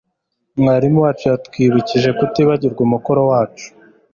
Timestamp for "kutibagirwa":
2.17-2.81